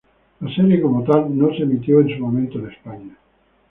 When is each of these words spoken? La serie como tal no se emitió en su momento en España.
La 0.39 0.49
serie 0.55 0.81
como 0.81 1.03
tal 1.03 1.37
no 1.37 1.49
se 1.53 1.61
emitió 1.61 1.99
en 2.01 2.09
su 2.09 2.17
momento 2.23 2.57
en 2.57 2.71
España. 2.71 3.17